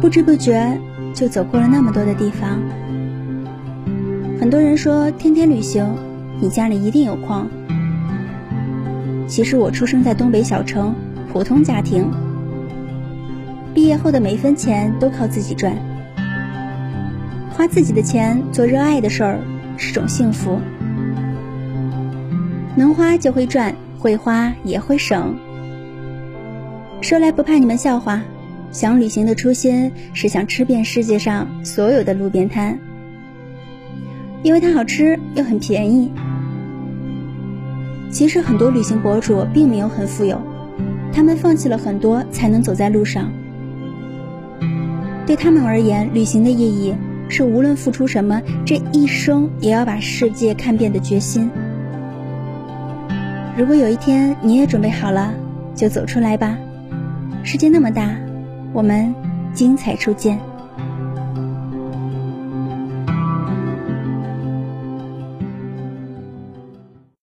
[0.00, 0.78] 不知不觉
[1.12, 2.60] 就走过了那么多的地方。
[4.38, 5.84] 很多人说天天旅行，
[6.40, 7.48] 你家里一定有矿。
[9.26, 10.94] 其实我出生在东北小城，
[11.32, 12.08] 普通家庭，
[13.74, 15.76] 毕业后的每分钱都靠自己赚。
[17.50, 19.40] 花自己的钱做热爱的事儿
[19.76, 20.60] 是种幸福，
[22.76, 25.36] 能花就会赚，会花也会省。
[27.00, 28.22] 说来不怕你们笑话，
[28.70, 32.78] 想旅行的初心是想吃遍世界上所有的路边摊，
[34.42, 36.10] 因为它好吃又很便宜。
[38.10, 40.40] 其实很多旅行博主并没有很富有，
[41.12, 43.32] 他们放弃了很多才能走在路上。
[45.26, 46.94] 对他们而言，旅行的意义。
[47.30, 51.50] 是无论付出什么，这一生也要把世界看遍的决心。
[53.54, 55.34] 如果有一天你也准备好了，
[55.74, 56.56] 就走出来吧。
[57.42, 58.16] 世界那么大，
[58.72, 59.14] 我们
[59.54, 60.47] 精彩初见。